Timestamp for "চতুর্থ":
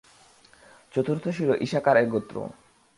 0.93-1.25